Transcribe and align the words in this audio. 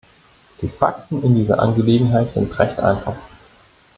Die 0.63 0.67
Fakten 0.67 1.21
in 1.21 1.35
dieser 1.35 1.59
Angelegenheit 1.59 2.33
sind 2.33 2.57
recht 2.57 2.79
einfach. 2.79 3.17